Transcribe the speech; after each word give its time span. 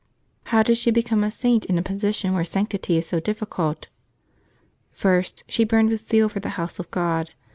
How 0.45 0.63
did 0.63 0.79
she 0.79 0.89
become 0.89 1.23
a 1.23 1.29
Saint 1.29 1.65
in 1.65 1.77
a 1.77 1.83
position 1.83 2.33
where 2.33 2.43
sanctity 2.43 2.97
is 2.97 3.05
so 3.05 3.19
difficult? 3.19 3.87
First, 4.91 5.43
she 5.47 5.63
burned 5.63 5.89
with 5.89 6.01
zeal 6.01 6.27
for 6.27 6.39
the 6.39 6.49
house 6.57 6.79
of 6.79 6.89
God. 6.89 7.33